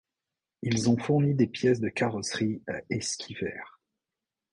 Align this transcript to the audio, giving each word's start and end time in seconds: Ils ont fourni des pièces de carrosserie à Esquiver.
Ils 0.63 0.89
ont 0.89 0.97
fourni 0.97 1.35
des 1.35 1.45
pièces 1.45 1.79
de 1.79 1.87
carrosserie 1.87 2.63
à 2.67 2.79
Esquiver. 2.89 3.61